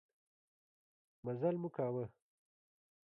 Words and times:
مزلمو 1.25 1.69
کاوه. 1.75 2.05